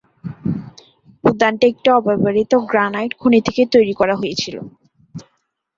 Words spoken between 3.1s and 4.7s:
খনি থেকে তৈরি করা হয়েছিল।